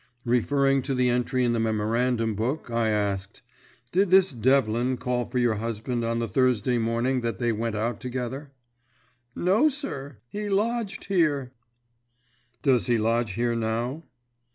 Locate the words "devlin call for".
4.31-5.37